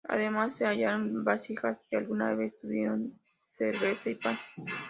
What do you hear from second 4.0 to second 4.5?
y pan.